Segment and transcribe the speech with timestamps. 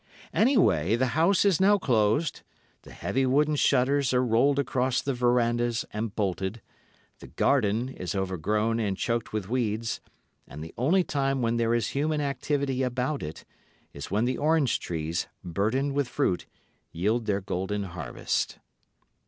[0.33, 2.41] Anyway, the house is now closed,
[2.81, 6.59] the heavy wooden shutters are rolled across the verandahs and bolted,
[7.19, 10.01] the garden is overgrown and choked with weeds,
[10.47, 13.45] and the only time when there is human activity about it,
[13.93, 16.47] is when the orange trees, burdened with fruit,
[16.91, 18.57] yield their golden harvest.